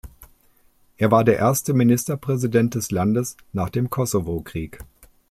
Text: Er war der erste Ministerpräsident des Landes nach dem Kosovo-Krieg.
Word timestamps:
Er 0.97 1.11
war 1.11 1.23
der 1.23 1.37
erste 1.37 1.75
Ministerpräsident 1.75 2.73
des 2.73 2.89
Landes 2.89 3.37
nach 3.53 3.69
dem 3.69 3.91
Kosovo-Krieg. 3.91 4.79